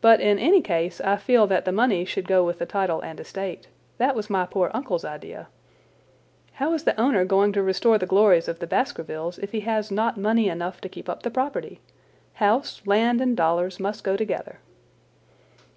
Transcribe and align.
But 0.00 0.20
in 0.20 0.38
any 0.38 0.60
case 0.62 1.00
I 1.00 1.16
feel 1.16 1.48
that 1.48 1.64
the 1.64 1.72
money 1.72 2.04
should 2.04 2.28
go 2.28 2.44
with 2.44 2.60
the 2.60 2.66
title 2.66 3.00
and 3.00 3.18
estate. 3.18 3.66
That 3.98 4.14
was 4.14 4.30
my 4.30 4.46
poor 4.46 4.70
uncle's 4.72 5.04
idea. 5.04 5.48
How 6.52 6.72
is 6.72 6.84
the 6.84 6.94
owner 7.00 7.24
going 7.24 7.52
to 7.54 7.62
restore 7.64 7.98
the 7.98 8.06
glories 8.06 8.46
of 8.46 8.60
the 8.60 8.68
Baskervilles 8.68 9.38
if 9.40 9.50
he 9.50 9.62
has 9.62 9.90
not 9.90 10.16
money 10.16 10.48
enough 10.48 10.80
to 10.82 10.88
keep 10.88 11.08
up 11.08 11.24
the 11.24 11.32
property? 11.32 11.80
House, 12.34 12.80
land, 12.86 13.20
and 13.20 13.36
dollars 13.36 13.80
must 13.80 14.04
go 14.04 14.16
together." 14.16 14.60